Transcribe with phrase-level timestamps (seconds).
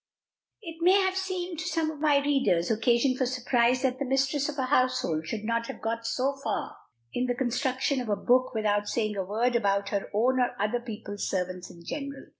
[0.63, 4.49] It may have seemed, to some of my readers, occasion for surprise that the mistress
[4.49, 6.75] of a household should have got so far
[7.13, 10.79] in the construction of a book without saying a word about her own or other
[10.79, 12.25] people's servants in general.